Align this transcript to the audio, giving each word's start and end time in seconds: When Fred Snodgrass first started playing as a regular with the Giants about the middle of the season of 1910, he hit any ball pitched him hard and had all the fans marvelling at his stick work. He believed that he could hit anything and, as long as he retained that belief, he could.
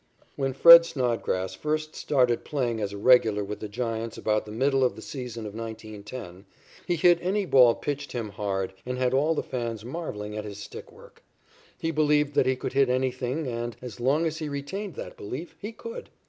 When 0.35 0.53
Fred 0.53 0.83
Snodgrass 0.83 1.53
first 1.53 1.95
started 1.95 2.43
playing 2.43 2.81
as 2.81 2.91
a 2.91 2.97
regular 2.97 3.43
with 3.43 3.59
the 3.59 3.69
Giants 3.69 4.17
about 4.17 4.47
the 4.47 4.51
middle 4.51 4.83
of 4.83 4.95
the 4.95 5.01
season 5.03 5.45
of 5.45 5.53
1910, 5.53 6.45
he 6.87 6.95
hit 6.95 7.19
any 7.21 7.45
ball 7.45 7.75
pitched 7.75 8.11
him 8.13 8.29
hard 8.29 8.73
and 8.83 8.97
had 8.97 9.13
all 9.13 9.35
the 9.35 9.43
fans 9.43 9.85
marvelling 9.85 10.35
at 10.35 10.43
his 10.43 10.57
stick 10.57 10.91
work. 10.91 11.21
He 11.77 11.91
believed 11.91 12.33
that 12.33 12.47
he 12.47 12.55
could 12.55 12.73
hit 12.73 12.89
anything 12.89 13.45
and, 13.45 13.75
as 13.79 13.99
long 13.99 14.25
as 14.25 14.37
he 14.39 14.49
retained 14.49 14.95
that 14.95 15.17
belief, 15.17 15.55
he 15.59 15.71
could. 15.71 16.09